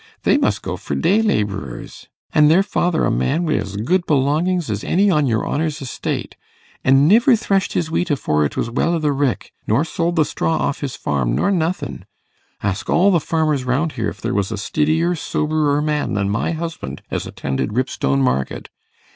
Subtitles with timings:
[0.23, 4.67] They must go for dey labourers, an' their father a man wi' as good belongings
[4.71, 6.35] as any on your honour's estate,
[6.83, 10.25] an' niver threshed his wheat afore it was well i' the rick, nor sold the
[10.25, 12.05] straw off his farm, nor nothin'.
[12.63, 17.03] Ask all the farmers round if there was a stiddier, soberer man than my husband
[17.11, 18.71] as attended Ripstone market.